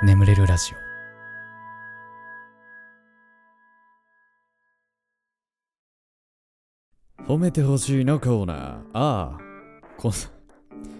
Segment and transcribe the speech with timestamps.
[0.00, 0.76] 眠れるラジオ。
[7.24, 8.58] 褒めてほしいのコーナー。
[8.92, 9.38] ああ
[9.96, 10.12] こん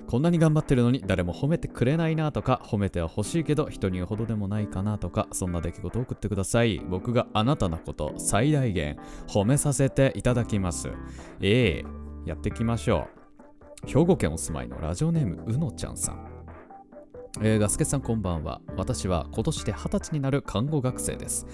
[0.08, 6.80] こんなに頑張ってるのに誰も褒めてくれないなとか褒めては欲しいけど人に言うほどでもないかなとかそんな出来事を送ってください。
[6.80, 10.88] 僕があなたのこと最大限褒めさせていただきます。
[11.40, 11.87] ええ
[12.26, 13.06] やっていきましょ
[13.85, 13.87] う。
[13.87, 16.38] 兵庫県お住まいのラジオネームうのちゃんさん。
[17.41, 18.60] えーガスケさんこんばんは。
[18.77, 21.46] 私は今年で20歳になる看護学生です。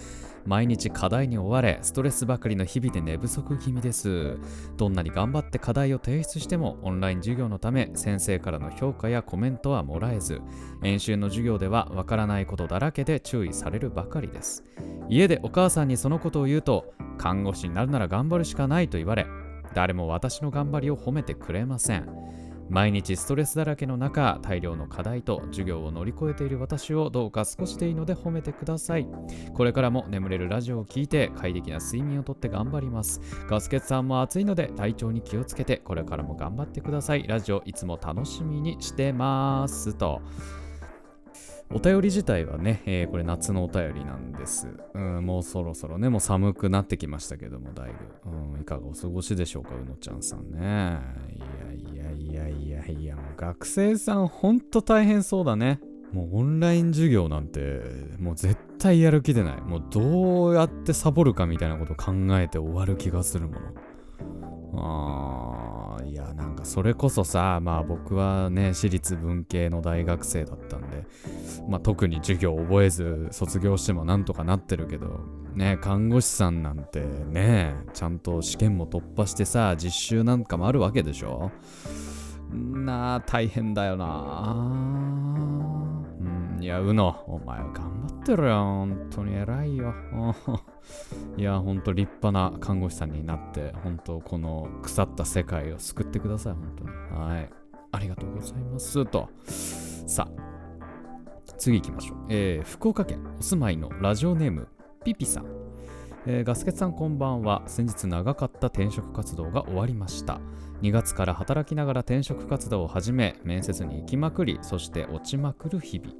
[0.46, 4.38] 毎日課題に追われストレスばかりの日々で寝不足気味です。
[4.78, 10.40] どんなに頑張って課題を提出してもオンライン授業のため先生からの評価やコメントはもらえず
[10.82, 14.64] 演習の授業ではわからないことだらけで注意されるばかりです。
[15.10, 19.26] 家でお母さんにそのことを言うと看護師になるなら頑張るしかないと言われ
[19.74, 22.08] 誰も私の頑張りを褒めてくれません。
[22.68, 29.06] 毎日ストレスだらけの中大量の課題と授業を乗り越えている私をどうか少しでいいので褒めてください。
[29.52, 33.20] これからも眠れるラジオを聴いて快適な睡眠をとって頑張ります。
[33.48, 37.26] ガスケツさんも暑いので体調に気をつけてこれからも頑張ってください。
[37.26, 40.20] ラジオいつも楽しみにしてますと。
[41.70, 45.26] お便り自体はね、えーこれ夏のお便りなんです、うん。
[45.26, 47.90] もうそろそろね、もう寒くなってきましたけども、だい
[48.24, 48.30] ぶ。
[48.30, 50.58] うん、いかがお過ごしでしょうか、うのちゃんさんね。
[50.58, 55.80] いやいやいやいやいや、もう学生さんほんと大変そうだね。
[56.12, 57.82] もうオンライン授業なんて、
[58.20, 59.60] もう絶対やる気でない。
[59.60, 63.60] もうどうやってサボるかみたいなこと考えて終わる気がするもの。
[64.76, 65.63] あー、
[66.36, 71.06] なんかそれこそさ、まあ僕はね、私立文系の大学生だったんで、
[71.68, 75.20] まあ、特に授業覚えず卒業してもなんとかなってるけど
[75.54, 81.50] ね看護師さんなんてねちゃんと試験も突破してさ実習なんかもあるわけでしょ？
[82.52, 85.93] なあ大変だよなあ。
[86.64, 87.22] いやうの。
[87.26, 88.54] お前は頑張ってるよ。
[88.54, 89.94] 本当に偉いよ。
[91.36, 96.52] いや本当立派な看護師さんになって本当この腐った世界を救ってください。
[96.54, 96.90] 本当に。
[97.20, 97.50] はい。
[97.92, 99.28] ありがとうございますと。
[99.46, 104.66] さあ次行きましょう、えー福岡県お住まいのラジオネーム
[105.04, 105.46] ピピさん、
[106.24, 107.62] えーガスケツさんこんばんは。
[107.66, 110.40] 先日長かった転職活動が終わりました。
[110.80, 116.14] 2月から働きながら転職活動を始め面接に行きまくりそして落ちまくる日々。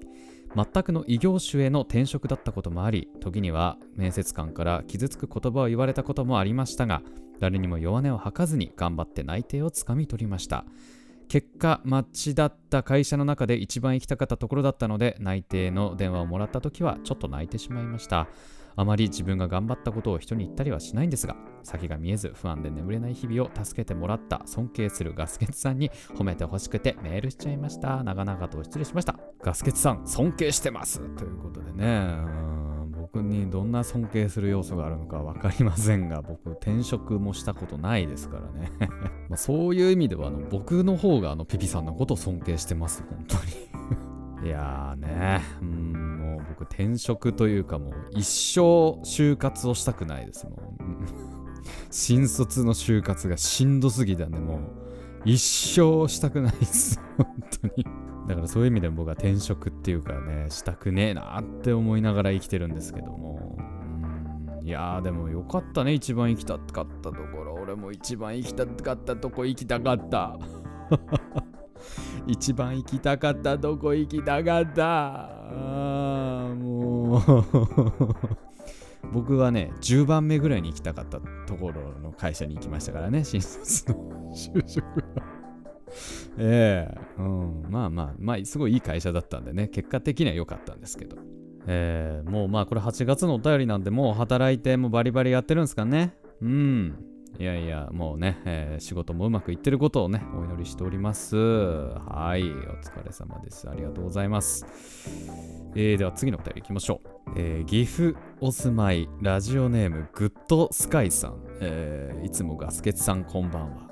[0.55, 7.03] 全くの異業種への転職だったこともあり時には面接官から傷つく言葉を言われたこともありましたが
[7.41, 10.65] 誰にも弱音を吐かずに頑張って内定をつかみ取りました。
[11.29, 18.29] 結果マッチだった会社の中で一番行きたかったところだったので内定の電話をもらった時はちょっと泣いてしまいました。
[18.77, 28.03] あまり自分が頑張ったことを人に言ったりはしないんですが先が見えず不安で眠れない日々を助けてもらった尊敬するガスケツさんに褒めてほしくてメールしちゃいました。
[28.03, 29.19] 長々と失礼しました。
[29.43, 31.01] ガスケツさん尊敬してます。
[31.17, 31.87] ということでね。
[31.87, 32.55] うん
[33.15, 38.71] 僕にどんな尊敬する要素があるのか分かりませんが僕転職もしたことないですからね。
[39.29, 43.05] まあそういう意味ではあの僕の方があのピピさんのことを尊敬してます。
[43.09, 43.43] 本当に。
[44.45, 50.85] いやーねうんもう僕転職というかもう一生就活をしたくないですもう
[51.91, 54.85] 新卒の就活がしんどすぎたんでもう
[55.25, 57.01] 一生したくないです。
[57.17, 57.27] 本
[57.63, 57.87] 当に。
[58.29, 63.57] だからそういう意味で僕は転職っていうかねしたくねえなって思いながら生きてるんですけども。
[63.59, 64.67] うん。
[64.67, 65.93] いやーでもよかったね。
[65.93, 67.55] 一番行きたかったところ。
[67.55, 70.39] 俺も一番行きたかったとこ行きたかった。
[72.27, 74.85] 一番行きたかったとこ行きたかった。
[74.85, 78.15] あーもう。
[79.13, 85.05] 僕はね10番目ぐらいに行きたかったところの会社に行きましたからね新卒の就職は
[86.39, 91.17] ええうん、まあまあまあすごいいい会社だったんでね結果的には良かったんですけど。
[91.67, 96.15] えー、もうまあこれ8月のお便りなんでもう働いてもうバリバリやってるんですかね。
[96.43, 97.14] うん。
[97.39, 101.37] いやいやもうね、えー仕事もうまくいってることをねお祈りしております。
[101.37, 103.69] はいお疲れ様です。
[103.69, 104.65] ありがとうございます。
[105.75, 113.84] えー、では次のお便り行きましょう、えー岐阜お住まいラジオネームグッドスカイさん、えーいつもガスケツさんこんばんは。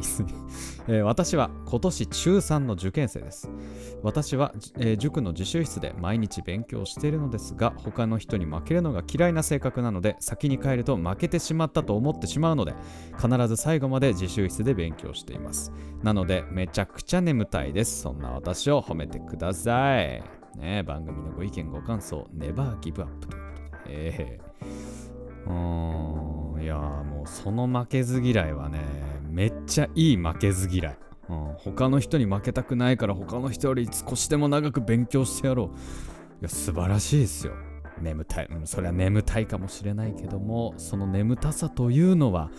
[0.88, 3.50] えー私は今年中3の受験生です。
[4.02, 12.74] 私は、えー塾の自習室で毎日勉強しているのですが他の人に負けるのが嫌いな性格なので先に帰ると負けてしまったと思ってしまうので
[13.16, 15.72] 必ず最後まで自習室で勉強しています。
[16.02, 18.02] なのでめちゃくちゃ眠たいです。
[18.02, 20.22] そんな私を褒めてください。
[20.58, 23.28] ね番組のご意見ご感想ネバーギブアップ。
[23.28, 23.48] というこ
[23.84, 24.52] とでえー
[25.44, 28.78] うーんいやもうその負けず嫌いはね
[29.32, 30.98] めっちゃいい負けず嫌い、
[31.28, 35.66] うん、他の人に負けたくないから他の人より少しでも長く勉強してやろう。
[36.40, 37.54] いや素晴らしいですよ。
[38.00, 42.50] 眠たい、うん、それは眠たいかもしれないけどもその眠たさというのは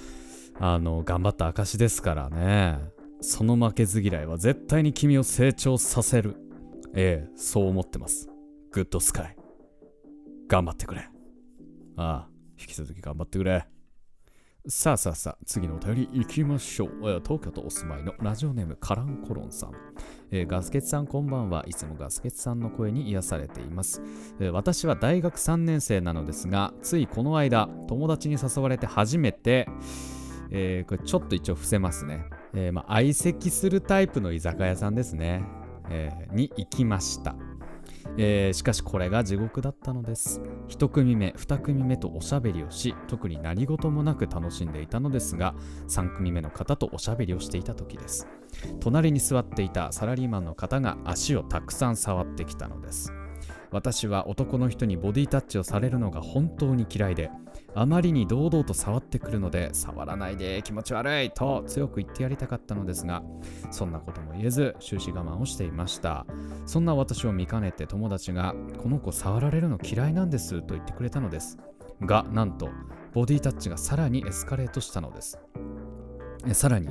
[0.59, 2.79] あの頑張った証ですからね。
[3.21, 6.35] その負けず嫌いは絶対に君を成長させる。
[6.95, 8.29] ええそう思ってます。
[8.71, 9.35] グッドスカイ
[10.47, 11.07] 頑張ってくれ。
[11.97, 12.27] ああ
[12.59, 13.67] 引き続き頑張ってくれ。
[14.65, 17.21] さあさあさあ、次のお便り行きましょう。
[17.21, 19.73] 東京都お住まいのラジオネームカランコロンさん。
[20.31, 21.65] えー、ガスケツさんこんばんは。
[21.67, 24.01] いつもガスケツさんの声に癒されています、
[24.39, 29.67] えー、私は大学3年生なのですが、ついこの間、友達に誘われて初めて、
[30.49, 32.23] えー、これちょっと一応伏せますね。
[32.53, 35.43] えまあ、相席するタイプの居酒屋さんですね。
[35.89, 37.35] えに行きました。
[38.17, 40.41] えー、しかしこれが地獄だったのです。
[40.69, 45.55] 1組目、2組目とおしゃべりをし、特に何事もなく楽しんでいたのですが、
[45.87, 48.27] 3組目の方とおしゃべりをしていた時です。
[48.79, 53.11] 隣に座っていたサラリーマンの方が足をたくさん触ってきたのです。
[53.71, 57.31] 私は男の人にボディタッチをされるのが本当に嫌いで、
[57.75, 63.23] あまりに堂々と触ってくるので触らないで気持ち悪いと強く言ってやりたかったのですが
[63.71, 66.25] そんなことも言えず終始我慢をしていました。
[66.65, 71.57] そんな私を見かねて友達がこの子触られるの嫌いなんですと言ってくれたのです。
[72.01, 72.69] がなんと
[73.13, 75.39] ボディタッチがさらにエスカレートしたのです。
[76.51, 76.89] さらに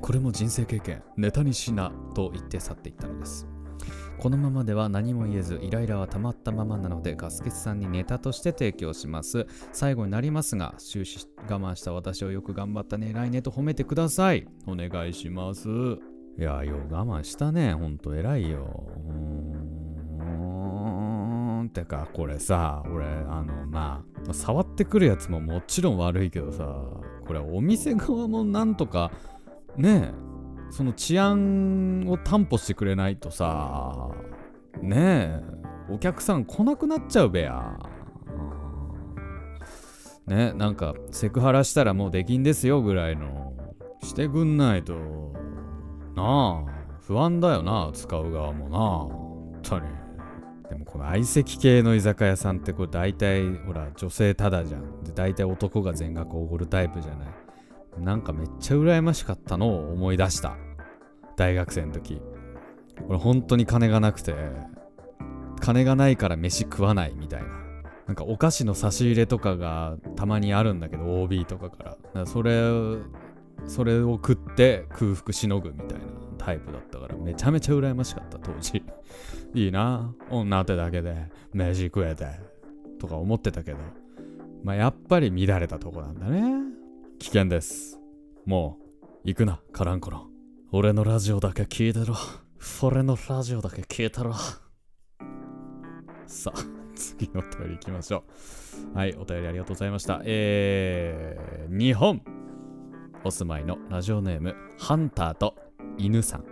[0.00, 3.51] これも人生経験ネタにしなと言って去っていったのです。
[4.22, 9.48] このままでは何も言えずイライラは溜まったままなのでガスケツさんにネタとして提供します。
[9.72, 13.08] 最後になりますが終始我慢した私をよく頑張ったね。
[13.10, 14.46] 偉いねと褒めてください。
[14.68, 15.68] お願いします。
[15.68, 17.74] いやよ我慢したね。
[17.74, 18.86] ほんと偉いよ。
[20.20, 21.68] うーん。
[21.70, 26.64] てかこれさ俺あのまあ触ってくるやつももちろん悪いけどさ
[27.26, 29.10] これお店側もなんとか
[29.76, 30.31] ねえ
[30.72, 34.08] その治安を担保してくれないとさ
[34.80, 35.42] ねえ
[35.90, 37.78] お客さん来なくなっちゃうべや。
[40.26, 43.52] ねなんかセクハラしたらもうできんですよぐらいの。
[44.02, 44.94] してくんないと。
[46.16, 49.86] なあ不安だよな使う側もな本当に。
[50.70, 55.02] でもこの相席系の居酒屋さんってこれ大体ほら女性ただじゃん。
[55.04, 57.41] で大体男が全額おごるタイプじゃない。
[57.98, 60.56] なんかめっちゃ羨ましかったのを思い出した。
[61.36, 62.20] 大学生の時。
[63.08, 64.34] 俺本当に金がなくて、
[65.60, 67.48] 金がないから飯食わないみたいな。
[68.06, 71.90] なんかお菓子の差し入れとかがたまにあるんだけど、OB とかから。
[71.92, 72.60] からそれ、
[73.66, 76.04] それを食って空腹しのぐみたいな
[76.38, 78.82] タイプだったから、めちゃめちゃ羨ましかった、当時。
[79.54, 82.26] いいな、女手だけで飯食えて、
[82.98, 83.78] とか思ってたけど、
[84.64, 86.81] まあやっぱり乱れたとこなんだね。
[87.22, 88.00] 危険です。
[88.46, 90.30] もう、行くな、カランコロン。
[90.72, 92.16] 俺のラジオだけ聞いてろ。
[92.82, 94.34] 俺のラジオだけ聞いてろ。
[96.26, 96.58] さあ、
[96.96, 98.24] 次のお便り行きましょ
[98.92, 98.98] う。
[98.98, 100.20] はい、お便りありがとうございました。
[100.24, 102.22] えー、日本
[103.22, 105.54] お住まいのラジオネーム、ハンターと
[105.98, 106.44] 犬さん。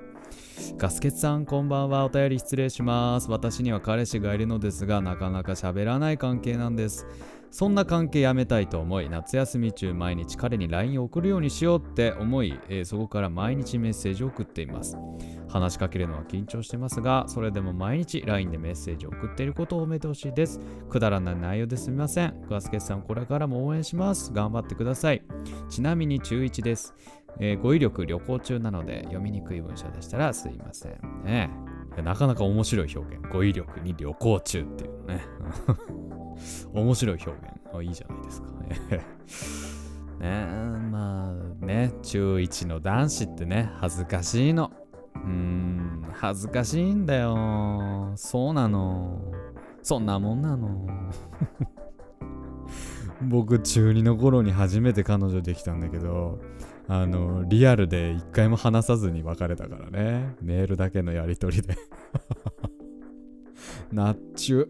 [0.77, 2.05] ガスケツさん、こんばんは。
[2.05, 3.29] お便り失礼します。
[3.29, 7.09] 私には彼氏がいるのですが、なかなか喋らない関係なんです。
[7.51, 14.97] そんな関係やめたいと思い夏休み中毎日彼に LINE を送るようにしようって思い、えー、そこから毎日メッセージを送っています。
[15.49, 20.61] 話しかけるのは緊張してますがそれでも毎日 LINE でメッセージを送っていることを褒めてほしいです。
[20.89, 22.41] くだらない内容ですみません。
[22.49, 24.33] ガスケさんこれからも応援します。
[24.33, 25.23] 頑張ってください。
[25.69, 26.95] ちなみに中1です、
[27.41, 31.51] えー、語彙力旅行中なので読みにくい文章でしたらすいませんね。
[32.05, 33.29] なかなか面白い表現。
[33.29, 35.21] 語彙力に旅行中っていうね。
[36.73, 37.61] 面白い表現。
[37.73, 38.49] あいいじゃないですか。
[40.21, 40.47] ね
[40.91, 44.71] まあね、中1の男子ってね、恥ずかしいの。
[45.15, 48.13] うーん、恥ずかしいんだよ。
[48.17, 49.23] そうなの。
[49.83, 50.87] そんなもんなの。
[53.23, 56.39] 僕、中2の頃に初めて彼女できたんだけど、
[56.89, 60.35] あの、リアルで一回も話さずに別れたからね。
[60.43, 61.77] メールだけのやりとりで。
[63.93, 64.69] ナッチュ。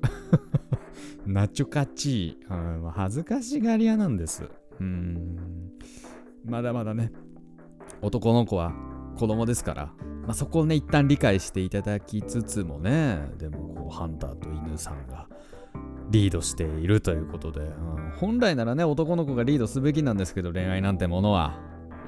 [1.27, 4.49] ナチュカチー、恥ずかしがり屋なんです。
[4.81, 5.37] うん。
[6.45, 7.13] まだまだね、
[8.01, 8.73] 男の子は
[9.17, 15.29] 子供ですから、まあ、そこをね、一旦理解していただきつつもね、でもこう、ハンターと犬さんが
[16.11, 21.59] リードしているということで、うん、本来ならね、男の子がリードすべきなんですけど、恋愛なんてものは。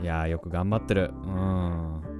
[0.00, 1.12] いや、よく頑張ってる。
[1.12, 2.11] うん。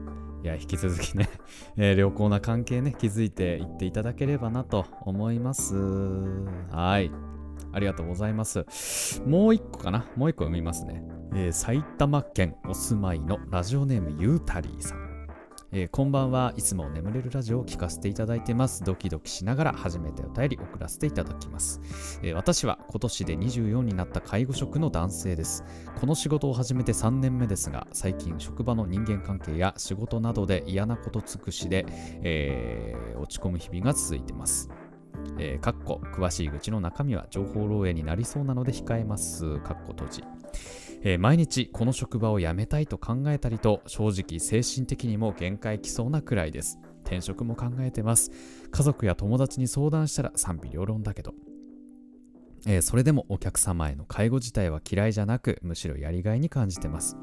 [0.43, 1.29] いや、引き続きね、
[1.77, 5.77] えー、良好な関係ね、築いていっていただければなと思います。
[6.71, 7.11] はい。
[7.73, 8.65] ありがとうございます。
[9.25, 11.03] もう一個かなもう一個読みますね。
[11.35, 15.12] えー、埼玉県お住まいのラジオネームゆうたりーさん。
[15.75, 18.85] えーこんばんはいつも眠れるラジオを聞かせていただいてます。
[18.85, 21.81] ドキドキしながら初めてお便り送らせていただきます。
[22.23, 25.65] えー私は今年で24になった介護職の男性です。
[25.99, 31.87] この仕事を始めて3年目ですが、最近職場の人間関係や仕事などで嫌なこと尽くしで、
[32.23, 34.69] えー落ち込む日々が続いてます。
[35.39, 39.59] えーかっこ詳しい愚痴の中身は情報漏洩になりそうなので控えます。
[39.61, 40.25] かっこ閉じ。
[41.05, 46.79] えー毎日この職場を辞めたいと考えたりと正直精神的にも限界きそうなくらいです。
[47.05, 48.31] 転職も考えてます。
[48.71, 51.35] 家族や友達に相談したら賛否両論だけど、
[52.67, 57.17] えーそれでもお客様への介護自体は嫌いじゃなくむしろやりがいに感じてます。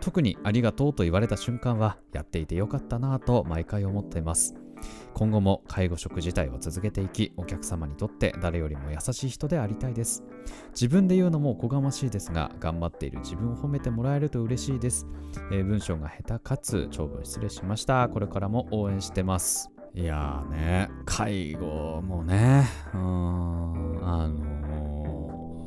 [0.00, 4.54] 特にありがとうと言われた瞬間はやっていてよかったなぁと毎回思っています。
[5.14, 10.22] 今後も介護職自体を続けていきお客様にとって誰よりも優しい人でありたいです。
[10.70, 15.06] 自分で言うのもおこがましいですが頑張っている自分を褒めてもらえると嬉しいです、
[15.52, 18.08] えー文章が下手かつ長文失礼しました。
[18.08, 19.70] これからも応援してます。
[19.94, 24.36] いやーね介護もねうんあの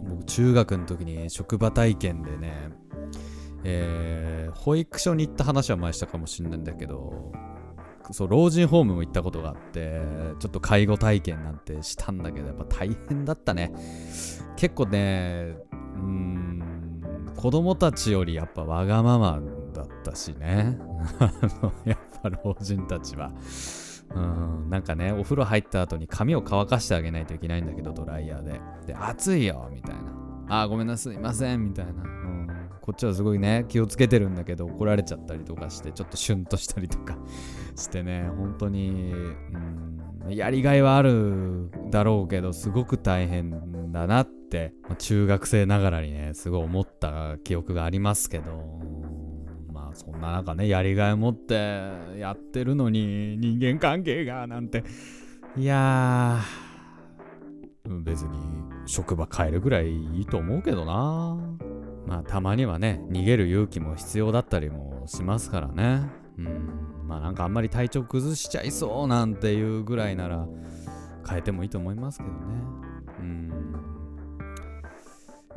[0.06, 2.70] ー僕中学の時に職場体験でね
[3.64, 7.32] えー保育所に行った話は前したかもしれないんだけど
[8.12, 10.02] そう老人ホームも行ったことがあって
[10.40, 13.74] ちょっと介護体験なんてしたんだけどやっぱ大変だったね。
[14.56, 19.40] 結構ねうーん子供たちよりやっぱわがまま
[19.74, 20.78] だったしね。
[21.20, 21.32] あ
[21.62, 23.32] のやっぱ老人たちは。
[24.16, 28.62] うんなんかねお風呂入った後に髪を乾かしてあげないといけないんだけどドライヤーで。
[28.88, 30.02] で暑いよみたいな
[30.62, 32.48] あーごめんなさいすいませんみたいな、うん、
[32.82, 37.18] こっちはすごいね気をつけてるんだけど怒られちゃったりとかしてちょっとシュンとしたりとか。
[37.76, 39.14] してね本当に、
[40.26, 48.82] うん、やりがいはあるだろうけどすごく大変だなって、まあ中学生ながらにねすごい思った記憶がありますけど
[49.72, 51.54] まあそんな中ねやりがい持って
[52.18, 54.84] やってるのに人間関係がなんて
[55.56, 56.40] いや
[57.86, 58.30] 別に
[58.86, 61.38] 職場変えるぐらいいいと思うけどな。
[62.06, 66.10] まあたまにはね逃げる勇気も必要だったりもしますからね。
[66.38, 66.93] うん。
[67.08, 70.48] まあなんかあんまり体調崩しちゃいそうなんていうぐらいなら
[71.28, 72.36] 変えてもいいと思いますけどね。
[73.20, 73.54] うん。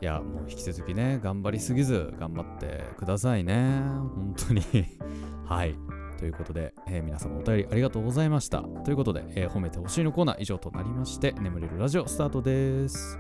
[0.01, 3.81] いやもう引き続きね頑張りすぎず頑張ってくださいね。
[4.15, 4.63] 本当に。
[5.47, 5.75] はい。
[6.19, 8.63] ということで、えー皆様お便りありがとうございました。
[8.85, 13.19] ということで、えー褒めてほしいのコーナー以上となりまして眠れるラジオスタートです。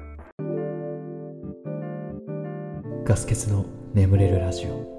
[3.04, 4.95] ガス欠の眠れるラジオ。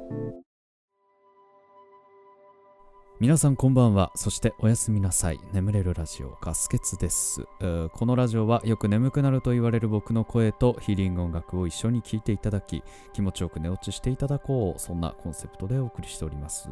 [3.19, 4.11] 皆さんこんばんは。
[4.13, 5.39] そしておやすみなさい。
[5.51, 7.47] 眠れるラジオガスケツです、
[7.93, 12.83] このラジオはよく眠くなると言われる僕の声とヒーリング音楽を一緒に聴いていただき
[13.13, 14.79] 気持ちよく寝落ちしていただこう。
[14.79, 16.69] そんなコンセプトでお送りしております、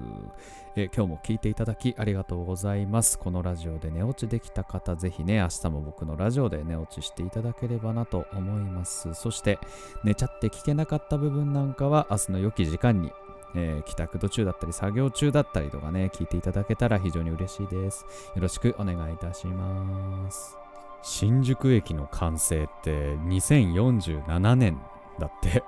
[0.75, 3.17] え今日も聴いていただきありがとうございます。
[3.17, 9.15] このラジオで寝落ちできた方ぜひね明日も僕のラジオで寝落ちしていただければなと思います。
[9.15, 9.57] そして
[10.03, 13.11] 寝ちゃって聞けなかった部分なんかは明日の良き時間に
[13.53, 18.05] えー帰宅途中だったり作業中だったりとかね聞いていただけたら非常に嬉しいです。
[18.35, 20.57] よろしくお願いいたします。
[21.01, 24.79] 新宿駅の完成って2047年
[25.19, 25.63] だって。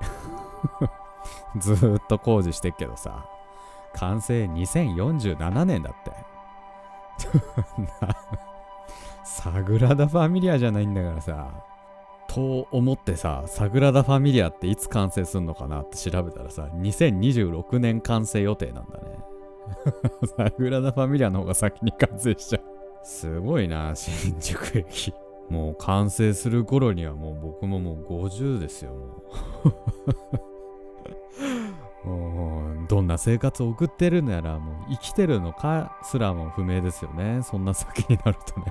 [1.59, 3.25] ずーっと工事してっけどさ。
[3.93, 6.11] 完成2047年だって。
[9.23, 11.49] サグラダ・ファミリアじゃないんだからさ。
[12.37, 19.17] と思ってさ、サグラダ・ファミリアっていつ完成するのかなって調べたらさ、2026年完成予定なんだね。
[20.37, 22.63] サグラダ・ファミリアの方が先に完成しちゃう。
[23.01, 25.15] すごいな、 新宿駅。
[25.49, 29.23] もう完成する頃にはもう僕ももう50ですよ、も
[32.05, 32.07] う。
[32.07, 37.41] もうどんな生活を送ってるのやら、もう生きてるのかすらも不明ですよね。
[37.41, 38.67] そんな先になるとね。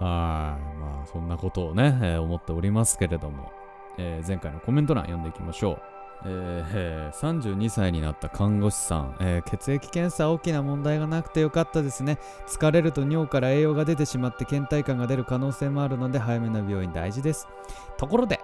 [0.00, 0.78] はい。
[0.78, 3.52] まあ、そんなことをね、えー思っておりますけれども、
[3.98, 5.78] えー前回のコメント欄読んでいきましょう。
[6.26, 12.18] えー32歳になった看護師さん、えー血液検査大きな問題がなくてよかったですね。
[12.48, 17.46] 疲れると尿から栄養が出てしまって倦怠感が出る可能性もあるので早めの病院大事です。
[17.98, 18.40] ところで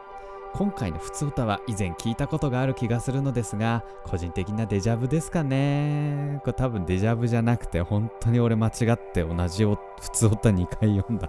[0.55, 6.41] 今回の「ふつおた」は以前聞いたことがある気がするのですが個人的なデジャブですかね。
[6.45, 9.77] これ多分デジャブじゃなくて本当に俺間違って同じ「ふ
[10.13, 11.29] つおた」2回読んだ。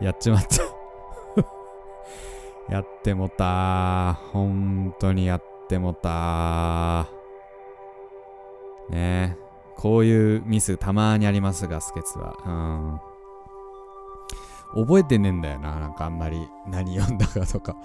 [0.00, 0.62] やっちまった。
[2.72, 4.14] やってもた。
[4.32, 7.06] 本当にやってもた。
[8.90, 9.36] ね。
[9.40, 13.00] えこういうミスたまにありますガスケツは。
[14.74, 14.84] うん。
[14.86, 15.78] 覚えてねえんだよな。
[15.78, 16.48] なんかあんまり。
[16.66, 17.76] 何読んだかとか。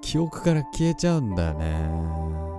[0.00, 1.66] 記憶から消えちゃうんだよね。
[1.90, 2.54] うん。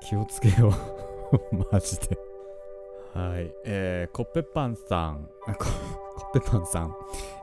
[0.00, 0.72] 気をつけよう。
[1.72, 2.18] マジで。
[3.14, 3.52] はい。
[3.64, 5.28] えー、コッペパンさん。
[6.32, 6.94] ペパンさん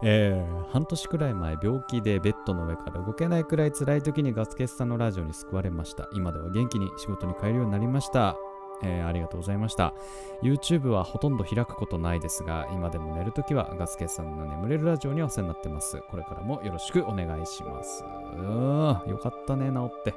[0.04, 8.38] えー、半年くらい前病気でベッドの上から動けないくらい辛い時にガスケスさんのラジオに救われました今では元気に仕事に帰るようになりました
[8.84, 9.94] えー、ありがとうございました。
[10.42, 16.02] YouTube はほとんど開くことないですが、今でも寝るときはガスケさんの眠れるラジオにお世話になってます。
[16.10, 18.04] これからもよろしくお願いします。
[18.04, 20.14] うーよかったね、治って。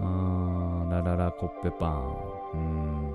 [0.00, 2.16] うーん、ラララコッペパン。
[2.54, 3.14] うーん。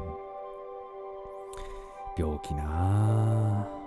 [2.18, 3.79] 病気なぁ。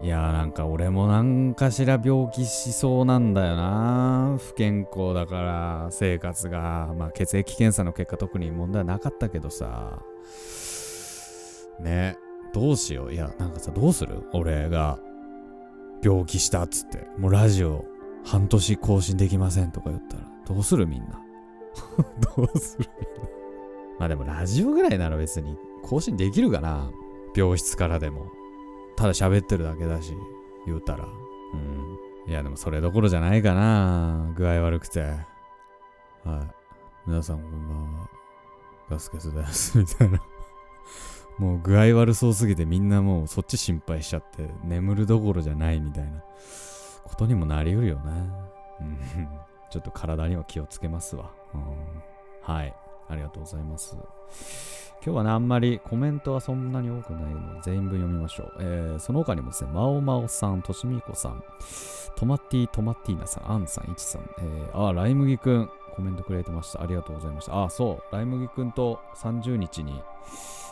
[0.00, 4.36] いやーなんか俺もなんかしら病気しそうなんだよな。
[4.38, 6.92] 不健康だから生活が。
[6.98, 10.02] まあ血液検査の結果特に問題なかったけどさ。
[11.80, 12.16] ね
[12.52, 13.12] どうしよう。
[13.12, 14.28] いやなんかさどうする？
[14.32, 14.98] 俺が
[16.02, 17.06] 病気したっつって。
[17.16, 17.84] もうラジオ
[18.24, 20.24] 半年更新できませんとか言ったら。
[20.48, 20.86] どうする？
[20.88, 21.20] みんな。
[22.36, 22.88] どうする？
[23.00, 23.30] みんな。
[24.00, 26.90] まあでもラジオぐらいなら別に更新できるかな。
[27.36, 28.26] 病室からでも。
[28.96, 30.16] ただ喋ってるだけだし、
[30.66, 31.04] 言うたら。
[31.04, 32.30] うん。
[32.30, 34.32] いや、でもそれどころじゃないかな。
[34.36, 35.00] 具合悪くて。
[35.00, 36.62] はい。
[37.06, 38.08] 皆さんこんばんは。
[38.90, 39.78] ガスケスです。
[39.78, 40.22] みたいな。
[41.38, 46.22] もう具合悪そうすぎてみんなもうそっち心配しちゃって眠るどころじゃないみたいな
[47.04, 48.12] ことにもなりうるよね。
[48.80, 48.98] うん。
[49.70, 51.32] ちょっと体には気をつけますわ。
[51.54, 51.62] うん、
[52.42, 52.74] はい。
[53.08, 53.96] ありがとうございます。
[55.04, 58.52] 今日はね、あんまりコメントはそんなに多くないので、全員分読みましょう。
[58.60, 61.42] えー、その他にもですね、まおまおさん、としみこさん、
[62.14, 66.82] トマティトマティーナさん、アンさん、イチさん、えー、あ、ライ麦くん、コメントくれてました。
[66.82, 67.64] ありがとうございました。
[67.64, 70.00] あ、そう、ライ麦くんと30日に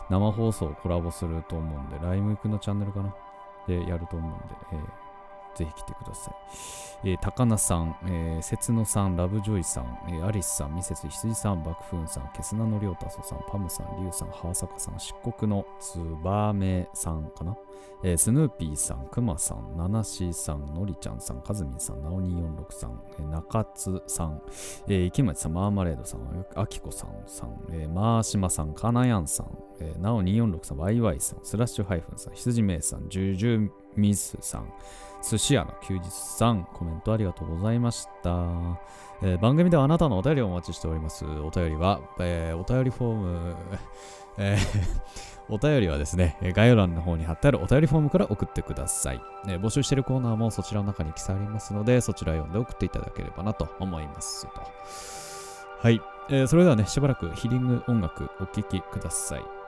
[0.09, 3.13] 生放送コラボすると思うんで、ライ麦くんのチャンネルかな？
[3.67, 5.00] でやると思うんで、えー
[5.55, 6.81] ぜひ来てください。
[7.03, 17.57] えー、高菜さん、えー、節野さん、ラブジョイさん、えー、アリスさん、ミセス羊さん、爆風さん、ケスナのりょうたそさん、パムさん、リュウさん、ハーサカさん、漆黒のツバメさんかな、
[18.03, 24.41] えー、スヌーピーさん、クマさん、ナナシーさん、のりちゃんさん、カズミンさん、ナオ246さん、えー、中津さん、
[24.87, 34.71] えー、池町さん、マーマレードさん、あきこさんさん、えー、マーシマさん、カナヤンさん、えー、ナオ246さん、ワイワイさん、スラッシュハイフンさん、羊メイさん、ジュジュミスさん、
[35.21, 38.31] 寿司屋の休日さん、コメントありがとうございました。
[39.23, 41.25] えー、番組ではあなたのお便りをお待ちしております。
[41.25, 43.55] お便りは、えー、お便りフォーム、
[44.37, 45.01] えー、
[45.53, 49.21] お便りはですね、概要欄の方に貼ってあるお便りフォームから送ってください。
[49.47, 54.61] え募集しているコーナーもそちらの中に記載ありますので、そちら読んで送っていただければなと思いますと。
[55.81, 59.60] はい、えそれではね、しばらくヒーリング音楽お聴きください。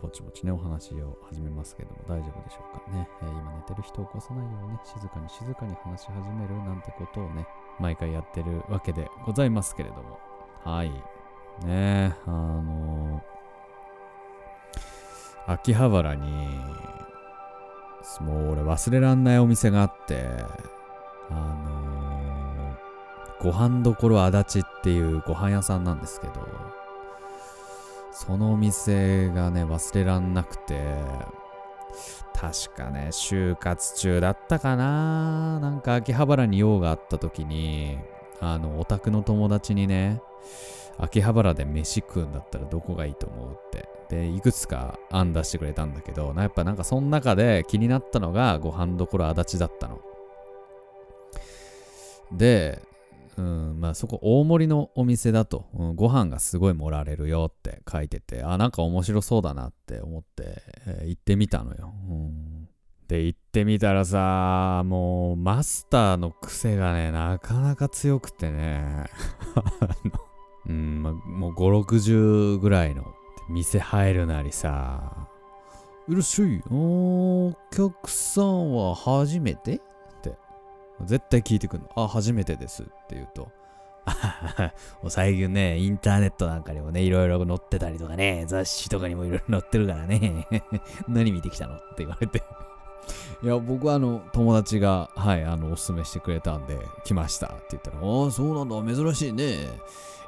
[0.00, 3.08] ぼちぼちね、お話を始めますけども、大丈夫でしょうかね。
[3.22, 7.46] えー今寝てる人を起こさないようにね、静かに静かに話し始めるなんてことをね、
[7.80, 10.18] 毎回やってるわけでございますけれども。
[10.64, 10.90] はい。
[11.66, 13.22] ね、あの
[15.46, 16.30] 秋葉原に、
[18.20, 20.28] もう俺忘れらんないお店があって、
[21.30, 22.76] あの
[23.40, 26.34] ご飯どころ足立っていうご飯屋さんなんですけど、
[28.18, 30.82] そのお店がね、忘れらんなくて、
[32.34, 37.96] 確かね、就活中だったかななんか秋葉原に用があった時に、
[38.40, 40.20] あの、オタクの友達にね、
[40.98, 43.88] 秋葉原で飯食うんだったらどこがいいと思うって。
[44.08, 50.00] で、いくつか案出してくれたんだけど、やっぱなんかその中で気になったのがご飯どころ足立だったの。
[52.32, 52.82] で、
[53.38, 61.94] うん、まあそこ大盛りのお店だと、うん、ご飯がすごい盛られるよって書いてて、あ、なんか面白そうだなって思って、えー行ってみたのよ。
[62.08, 62.68] うん、
[63.06, 69.06] で、行ってみたらさ、もうマスターの癖がね、なかなか強くてね、
[70.66, 73.04] うん、まあ、もう5、60ぐらいの
[73.48, 75.28] 店入るなりさ、
[76.08, 79.80] いらっしゃい、お客さんは初めて？
[81.04, 81.88] 絶対聞いてくんの。
[81.96, 83.50] あ、初めてですって言うと。
[84.06, 90.46] あははもう最近ね、インターネットなんかにもね、いろいろ載ってたりとかね、雑誌とかにもいろいろ載ってるからね。
[91.08, 92.42] 何見てきたのって言われて。
[93.42, 99.64] いや、僕はあの、友達が、はい、あの、おすすめしてくれたんで、来ましたって言ったら、ああ、そうなんだ、珍しいね。
[99.64, 99.66] い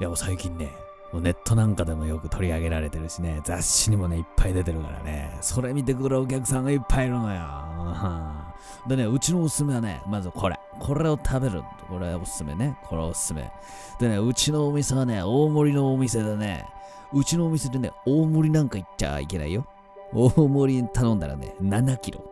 [0.00, 0.72] や、もう最近ね、
[1.12, 8.39] もうネットなんかでもよく取り上げられてるしね、雑誌にもね、いっぱい出てるからね、それ見てくるお客さんがいっぱいいるのよ。
[8.84, 10.58] うんでね、うちのおすすめはね、まずこれ。
[10.78, 11.62] これを食べる。
[11.88, 12.78] これおすすめね。
[12.84, 13.50] これおすすめ。
[13.98, 16.66] でね、うちのお店はね、大盛りのお店でね、
[17.12, 19.66] うちのお店でね、大盛りなんか行っちゃいけないよ。
[20.12, 22.24] 大盛り頼んだらね、7キロ。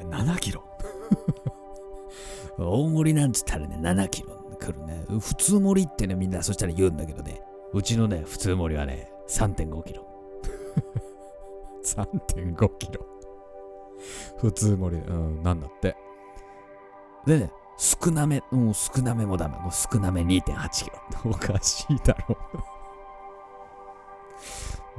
[0.00, 0.62] 7キロ？
[2.58, 5.04] 大盛りなんつったらね、7キロ来るね。
[5.18, 10.06] 普通盛りってね、みんなそしたら言うんだけどね、うちのね、普通盛りはね、3.5キロ。
[11.84, 13.04] 3.5キロ。
[14.38, 15.96] 普通盛り、うん、なんだって。
[17.26, 19.56] でね、少なめ、もう少なめもダメ。
[19.58, 20.98] もう少なめ2.8キロ。
[21.32, 22.36] おかしいだろ。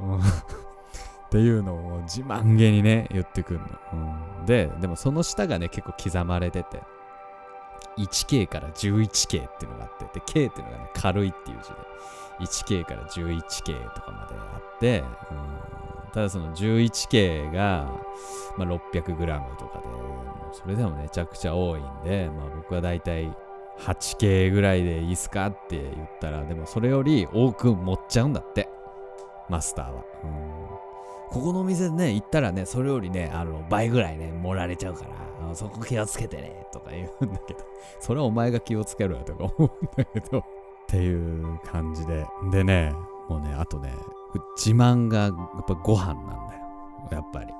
[0.00, 0.22] うんっ
[1.32, 3.62] ていうのを自慢げにね、言ってくんの。
[3.92, 3.96] う
[4.42, 6.82] んで、でもその下がね、結構刻まれてて、
[7.96, 11.76] 1K から 11K っていうのがあって、で、K っていうのがね、軽いっていう字で、
[12.40, 15.81] 1K から 11K とかまであって、うん
[16.12, 18.00] ただその 11K が、
[18.56, 19.84] まあ、600g とかで、
[20.52, 23.30] それでもめちゃくちゃ多いんで、まあ僕はだいたい
[23.78, 28.68] 8K ぐらいでいいっすかって言ったら、でもそれより多く持っちゃうんだって、
[29.48, 30.04] マスターは。
[30.24, 30.92] うん
[31.32, 35.06] ここのお店ね、行ったらね、それよりね、あの、倍ぐらいね、盛られちゃうか
[35.48, 37.60] ら、そこ気をつけてね、とか言うんだけど、
[38.00, 40.44] それはお前が気をつけろよとか思うんだけど、っ
[40.88, 42.26] ていう感じで。
[42.50, 42.92] でね、
[43.30, 43.94] もうね、あとね、
[44.56, 45.34] 自慢がやっ
[45.66, 46.62] ぱご飯なんだよ。
[47.10, 47.52] やっぱり。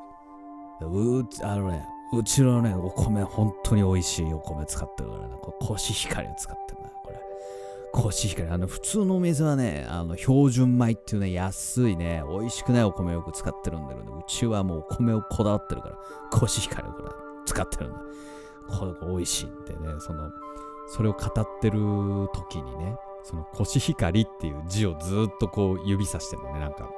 [0.87, 7.21] う、あのね、うちのね、お米、本当に美味しいお米使ってるからね、これコシヒカリを使ってるんだよ、これ。
[7.93, 8.49] コシヒカリ。
[8.49, 15.97] あの、普通のお店はね、あの、標準米っていうね、安いね、美味しくないお米をよく使ってるんだけど、うちはもうお米をこだわってるから、
[16.31, 16.93] コシヒカリを
[17.47, 17.99] 使ってるんだ。
[18.69, 20.31] これ美味しいんでね、その、
[20.89, 21.79] それを語ってる
[22.35, 26.91] 時にね、そのコシヒカリっていう字をずっとこう指さしてるのね、なんか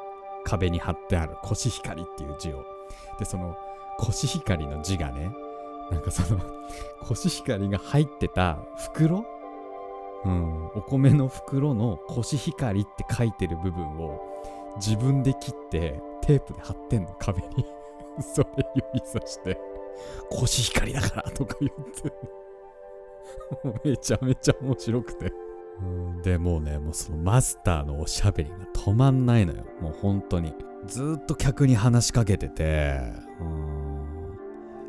[0.45, 1.37] 壁に貼ってある。
[1.43, 2.65] コシヒカリっていう字を。
[3.19, 3.57] で、その
[3.99, 5.35] コシヒカリの字がね、
[5.91, 6.41] なんかその
[7.07, 9.25] コシヒカリが入ってた袋？
[10.25, 14.19] うん、お米の袋のコシヒカリって書いてる部分を
[14.77, 17.15] 自分で切ってテープで貼ってんの。
[17.19, 17.67] 壁に。
[18.23, 18.49] それ
[18.95, 19.61] 指さして。
[20.31, 22.13] コシヒカリだからとか言って。
[23.63, 25.33] も うめちゃめちゃ面白くて。
[26.23, 29.65] でもうねもうそのマスターのおしゃべりが止まんないのよ。
[29.81, 30.55] もう本当に。
[30.87, 33.01] ずっと客に話しかけてて。
[33.41, 33.85] うん。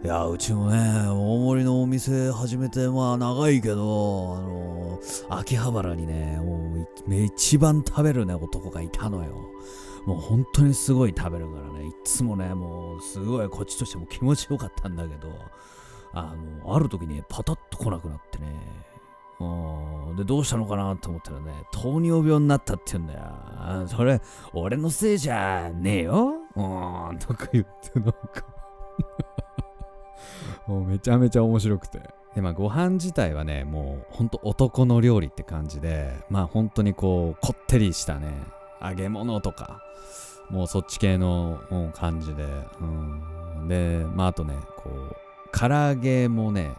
[0.04, 9.36] いやうちもね大盛りのお店始めてまあ長いけどあの秋葉原にねもう一番食べるね男がいたのよ。
[10.06, 11.88] もう本当にすごい食べるからね。
[11.88, 15.34] いつもねもうすごいこっちとしても気持ちよかったんだけど
[16.13, 18.45] あのある時にパタッと来なくなってね。
[20.15, 23.88] でどうしたのかなと思ったらね糖尿病になったって言うんだよ。
[23.88, 24.21] それ
[24.54, 26.36] 俺のせいじゃねえよ。
[26.56, 27.19] うん。
[27.19, 28.15] とか言ってなんか。
[30.67, 32.02] もうめちゃめちゃ面白くて。
[32.34, 38.28] でまあご飯自体はねもうほんと男の料理って感じでまあ本当にこうこってりしたね
[38.82, 39.82] 揚げ物とか
[40.50, 41.60] もうそっち系の、
[41.95, 42.43] 感じで、
[42.80, 45.15] うん、でまああとねこう
[45.58, 46.76] 唐揚げもね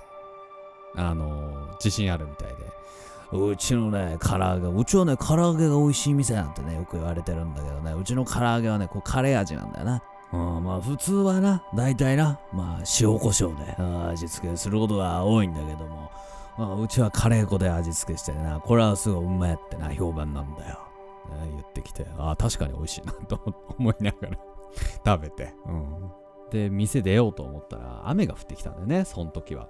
[0.97, 2.55] あの自信あるみたいで
[3.33, 10.03] うちのね、唐揚げ、うちはね、唐揚げが美味しい店なんてね、よく言われてるんだけどね、うちの唐揚げはね、こうカレー味なんだよな。
[10.33, 16.11] うん、まあ普通はな、大体な、まあ塩コショウで味付けすることが多いんだけども、
[16.57, 20.79] まあ、うちはカレー粉で味付けしてな、これはすごいうまいってな、評判なんだよ。
[21.31, 23.41] ね言ってきて、ああ、確かに美味しいなと
[23.79, 24.39] 思いながら
[25.05, 25.55] 食べて。
[25.67, 26.11] うん。
[26.51, 29.69] で、店出ようと思ったら、雨が降ってきたんだよね、その時は。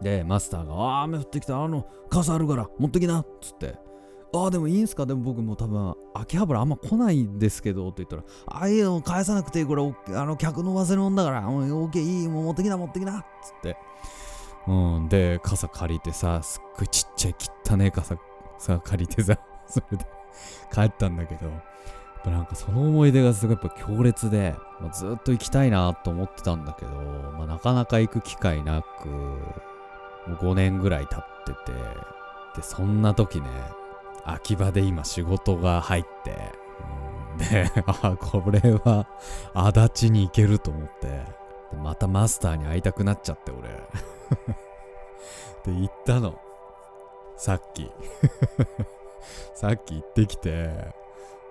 [0.00, 3.76] で、マスターが、ああ、雨降ってきた、あの、傘あるから持ってきなっつって、
[4.34, 5.06] ああ、でもいいんすか？
[5.06, 9.82] でも僕も多分、秋葉原あんま来ないんですけどって言ったら、ああ、いいよ、返さなくていい、これ、
[10.14, 13.76] あの、客の忘れ物だから、もう、オッケー、いい、もう持ってきな、持ってきなっつって。
[14.66, 17.34] うん、で、傘借りてさ、すっごいちっちゃい
[17.66, 18.16] 汚ねえ傘
[18.58, 20.04] さ、借りてさ、 それで
[20.70, 21.62] 帰ったんだけど、やっ
[22.22, 28.88] ぱなんかその思い出がすごいやっぱ強烈で、まあ、ずっと行きたいなと思ってたんだけど、まあ、なかなか行く機会なく、
[30.26, 31.72] もう5年ぐらい経ってて、
[32.56, 33.46] で、そんな時ね、
[34.24, 36.52] 秋葉で今仕事が入って、
[37.38, 39.06] で、 あ、これは
[39.54, 41.06] 足立に行けると思って、
[41.70, 43.68] でまたマスターに会いたくなっちゃって、俺。
[45.64, 46.38] で、行ったの。
[47.36, 47.90] さっき。
[49.54, 50.70] さっき行ってきて、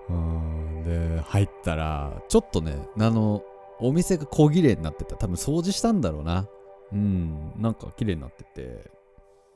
[0.08, 3.42] うん、で、入ったら、ちょっとね、あの、
[3.80, 5.16] お店が小綺麗になってた。
[5.16, 6.48] 多分掃除したんだろうな。
[6.92, 8.90] うん、なんか綺麗になってて。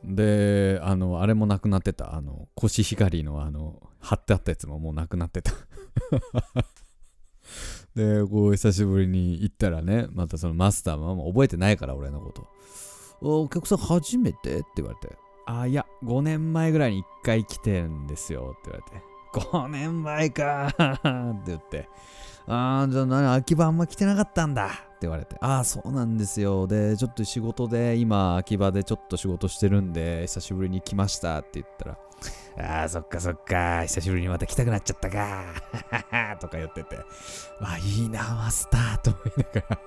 [0.04, 2.14] で、あの、あれもなくなってた。
[2.14, 5.52] あの、コシヒカリのあの、貼ってあったやつももうなくなってた。
[7.94, 12.48] で、こう、久しぶりに行ったらね、またそのマスターももう覚えてないから、俺のこと。
[13.20, 14.58] お客さん初めて？
[14.58, 15.16] って言われて。
[15.46, 19.04] あ、いや、5年前ぐらいに1回来てんですよって言われて。
[19.32, 20.82] 5年前かって
[21.46, 21.88] 言って。
[22.46, 24.70] あー、じゃあ何、秋葉あんま来てなかったんだ
[25.02, 25.36] 言われて。
[25.40, 26.66] あー、そうなんですよ。
[26.66, 31.98] で、ちょっと仕事で、今、秋葉でちょっと仕事してるんで、久しぶりに来ましたって言ったら、
[32.82, 35.44] あー、そっかそっか、久しぶりにまた来たくなっちゃったか
[36.40, 36.98] とか言ってて、
[37.60, 39.78] あ、いいな、マスターと思いながら。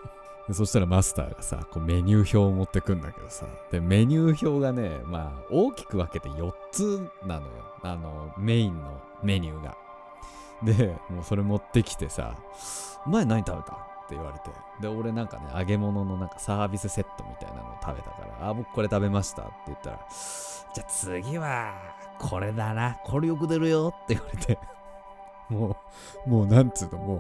[0.54, 7.52] そしたらマスターがさ、こうメニュー表を持ってくんだけどさ、で、メニュー表がね、まあ、大きく分けて4つなのよ。
[7.82, 9.76] あの、メインのメニューが。
[10.64, 12.36] で、もうそれ持ってきてさ、
[13.08, 13.95] 前何食べた？
[14.06, 14.50] って言われて。
[14.80, 20.00] で、俺なんかね、揚げ物のなんかサービスセットみたいなのを食べたから、あ、僕これ食べましたって言ったら、
[20.74, 21.74] じゃあ次は、
[22.20, 23.00] これだな。
[23.04, 24.60] これよく出るよって言われて。
[25.50, 25.78] も
[26.26, 27.16] う、もうなんつうの、も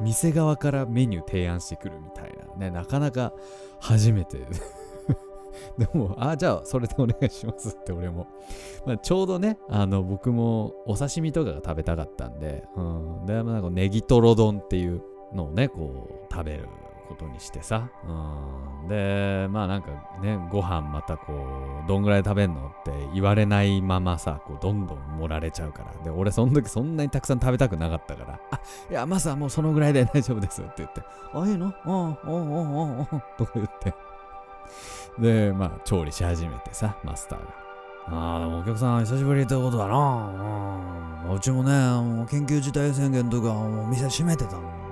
[0.00, 3.32] う、店側からメニュー提案してくるみたいなね、なかなか
[3.80, 4.38] 初めて。
[5.76, 8.26] でも、あ、じゃあそれでお願いしますって俺も。
[8.86, 13.26] まあ、ちょうどね、あの、僕もお刺身とかが食べたかったんで、うん。
[13.26, 16.68] で、なんかネギトロ丼っていうのをね、こう、食べる
[17.08, 17.88] ことにしてさ。
[18.06, 18.88] うん。
[18.88, 19.88] で、まあなんか
[20.22, 21.32] ね、ご飯またこ
[21.84, 26.04] う、どんぐらい食べんのって言われないままさ、こう、どんどん盛られちゃうから。
[26.04, 28.60] で、俺その時そんなにたくさん食べたくなかったから、あ、
[28.90, 31.72] いや、マスはもうそのぐらいで 大丈夫ですって言って、あ、いいの？
[31.86, 33.94] うん、うん、うん、うん、うん、とか言って。
[35.18, 37.68] で、まあ、調理し始めてさ、マスターが。
[38.10, 41.34] ああ、でもお客さん久しぶりってことだな。
[41.34, 41.40] う。
[41.40, 44.87] ちもね、もう緊急事態宣言とか、もう店閉めてたの。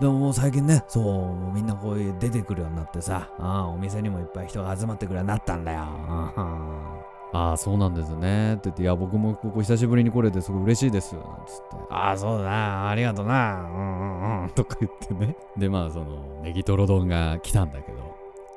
[0.00, 0.06] うん。
[0.06, 5.80] でももう最近ね、そう、もうみんなこういう出てくるようになってさ、あお店にもいっぱい人が集まってくるようになったんだよ。
[7.32, 8.54] ああ、そうなんですね。
[8.54, 11.14] って言って、いや、僕もここ久しぶりに来れてすごい嬉しいです。
[11.14, 11.76] なんつって。
[11.88, 12.88] ああ、そうだな。
[12.88, 13.54] ありがとうな。
[13.54, 14.50] うんうんうん。
[14.50, 15.36] とか言ってね。
[15.56, 16.06] で、まあ、その、
[16.42, 17.98] ネギトロ丼が来たんだけど、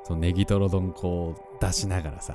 [0.02, 2.34] そのネギトロ丼こう出しながらさ、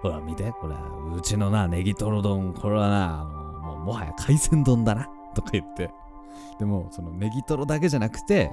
[0.00, 0.74] ほら見て、これ、
[1.16, 5.08] うちのな、ネギトロ丼、これはな、あのもうもはや海鮮丼だな。
[5.34, 5.90] とか言って。
[6.58, 8.50] でも、そのネギトロだけじゃなくて、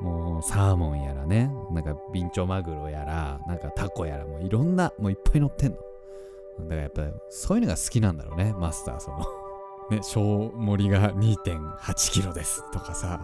[0.00, 5.78] もうサーモンやらね、なんかビンチョマグロやら、なんかタコやら、もういろんな、もういっぱい乗ってんの。
[6.64, 9.00] だからやっぱそういうのが好きなんだろうね、マスター。
[9.00, 9.18] その、
[9.90, 13.20] ね、小盛りが2.8キロですとかさ、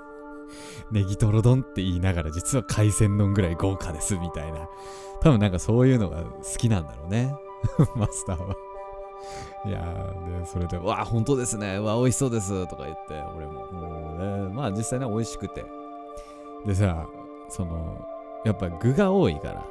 [0.90, 4.68] ネギトロ丼って言いながら実は海鮮丼ぐらい豪華ですみたいな。
[5.20, 7.34] 多分なんかそういうのが好きなんだろうね、
[7.94, 8.56] マスターは。
[9.66, 9.80] いや、
[10.40, 11.78] で、それで、わあ、本当ですね。
[11.78, 12.66] わあ、美味しそうです。
[12.68, 13.66] とか言って、俺も。
[13.72, 15.64] もうね、まあ実際ね、美味しくて。
[16.66, 17.06] でさ、
[17.48, 18.04] その、
[18.44, 19.64] やっぱ具が多いから、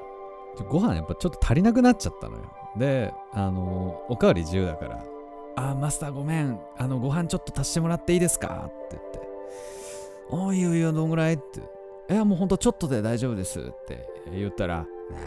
[0.69, 2.43] ご飯やっぱちょっと足りなくなっちゃったのよ。
[2.77, 5.03] で、あの、おかわり自由だから、
[5.55, 6.59] あ、マスターごめん。
[6.77, 8.65] あの、ご飯ちょっと足してもらっていいですか？
[8.67, 9.19] って言って。
[10.31, 11.33] ああ、いよいいよ、どんぐらい？
[11.33, 11.59] って。
[12.13, 14.85] いや、もうほんとちょっとで大丈夫ですって言ったら、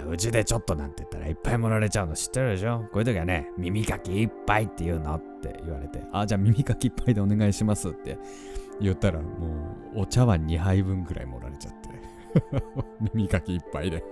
[0.08, 2.80] うちでちょっとなんて言ったらいっぱい盛られちゃうの知ってるでしょ？
[2.92, 8.18] こういう時はね、耳かきいっぱいって言うのって言われて、あ、じゃあ耳かきいっぱいでお願いしますって
[8.80, 9.26] 言ったら、も
[9.94, 11.88] うお茶碗2杯分くらい盛られちゃって、
[13.14, 14.04] 耳かきいっぱいで。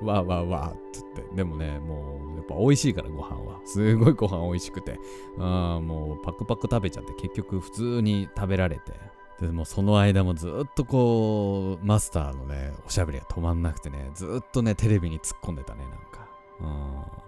[0.00, 1.36] わーわーわーっつって。
[1.36, 3.60] でもね、もうやっぱ美味しいからご飯は。
[3.66, 4.98] すごいご飯美味しくて。
[5.38, 8.92] あもうパクパク食べちゃって結局普通に食べられて。
[9.40, 16.28] でもその間もずっとこう、マスターのね、おしゃべりが止まんなくてね、ずっとね、テレビに突っ込んでたね、なんか。
[16.60, 17.20] うん。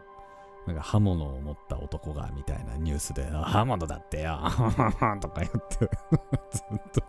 [0.67, 4.39] なんか刃物を持った男がみたいなニュースで、刃物だってよ。
[5.21, 5.91] とか言って、
[6.53, 7.03] ずっと、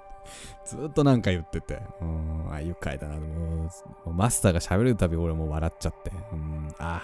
[0.66, 3.20] ずっとなんか言ってて、うん、あ、愉快だな。
[3.20, 3.28] もう、
[3.60, 3.70] も
[4.08, 7.04] うマスターが喋るたび俺も笑っちゃって、うん、あ、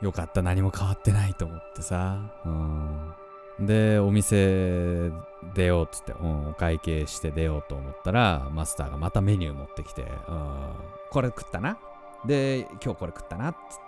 [0.00, 3.14] よかった、何も変わってないと思ってさ、うん。
[3.60, 5.10] で、お店
[5.54, 10.72] 出ようっつって、うん、お会計して出ようと思ったら、マスターがまたメニュー持ってきて、うん、
[11.10, 11.78] これ食ったな。
[12.26, 13.82] で、今日これ食ったなっつって。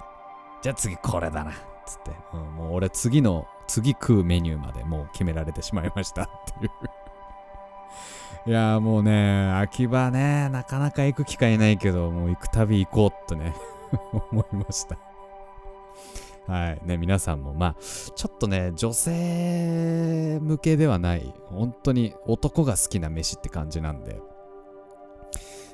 [0.63, 1.55] じゃあ次これだなっ。
[1.91, 6.29] つって、うん、もう俺次の、次食うメニューまでもう決められてしまいましたっ
[6.61, 6.71] ていう。
[8.47, 13.55] いやーもうね、秋葉ね、なかなか行く機会ないけど、もう行くたび行こうってね、
[14.33, 14.97] 思いました。
[16.51, 16.81] はい。
[16.85, 17.83] ね、皆さんも、まあ、
[18.17, 24.21] ちょっとね、女性向けではない、本当に男が好きな飯って感じなんで、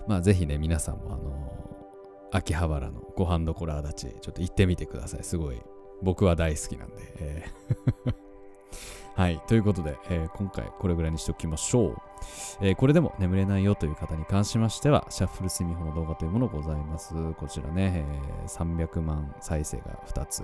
[0.07, 1.57] まあ、ぜひね、皆さんも、あの
[2.31, 5.25] 秋葉原のご飯どころあだち、ちょっと行ってみてください。
[5.25, 5.63] すごい、
[6.03, 6.95] 僕は大好きなんで。
[7.21, 8.15] えー
[9.17, 9.41] はい。
[9.49, 11.97] ということで、えー今回これぐらいにしておきましょう。
[12.61, 17.15] えーこれでも眠れないよという方に関しましては、シャッフルスミホの動画というものございます。
[17.35, 18.05] こちらね、
[18.43, 20.43] えー300万再生が2つ。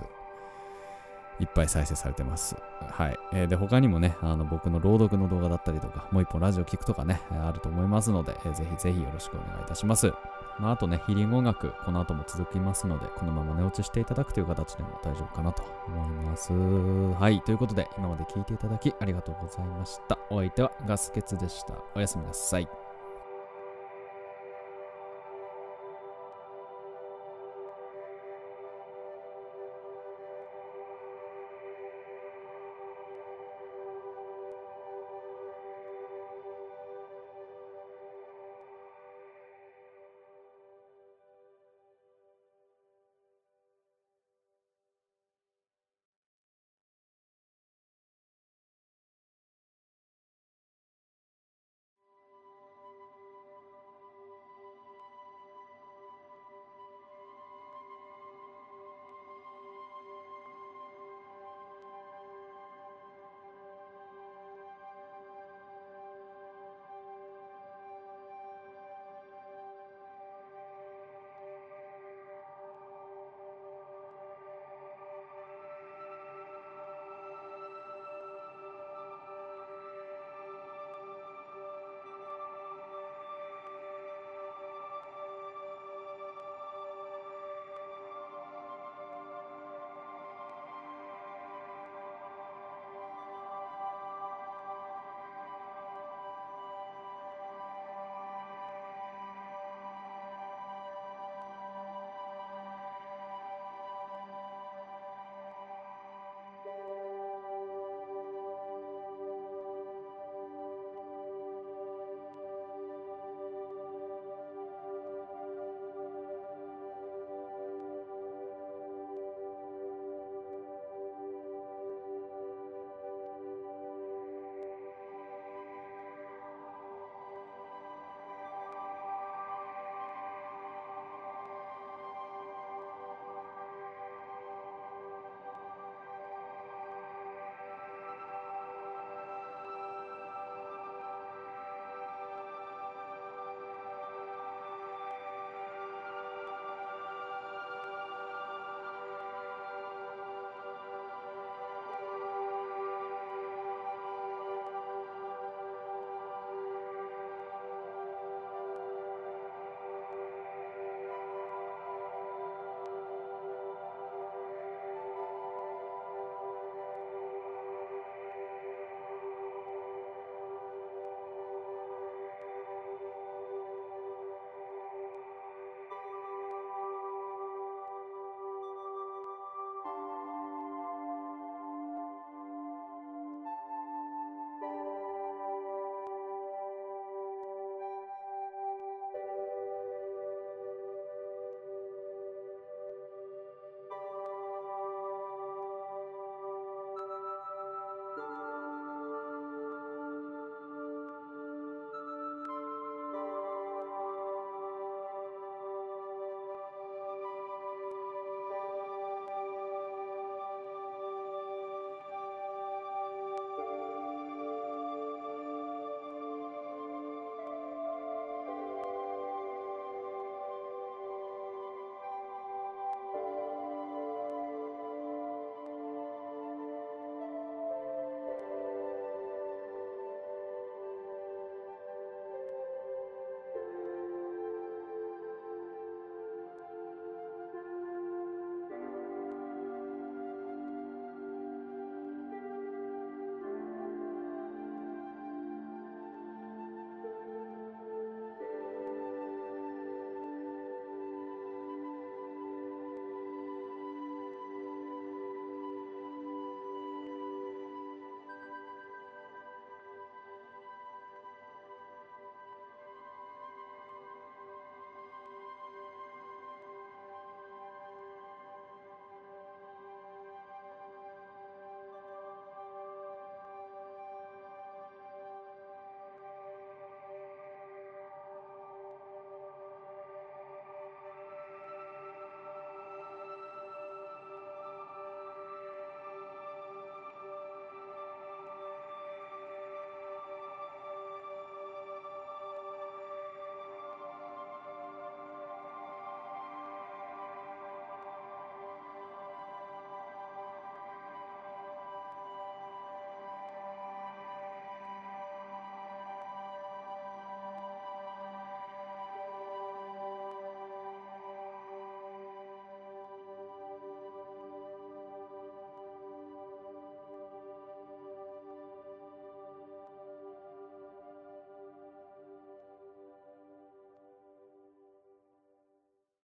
[1.39, 2.55] いっぱい再生されてます。
[2.89, 3.19] はい。
[3.33, 10.13] えーで、他にもね、あの僕の朗読の動画だったりとか、もう一本ラジオ聞くとかね、あると思いますので、えーぜひぜひよろしくお願いいたします。
[10.59, 16.53] まあ、あとね、ヒーリング音楽、この後も続きますので、このまま寝落ちしていただくという形でも大丈夫かなと思います。
[16.53, 17.41] はい。
[17.41, 20.19] ということで、今まで聞いていただきありがとうございました。
[20.29, 21.73] お相手はガスケツでした。
[21.95, 22.82] おやすみなさい。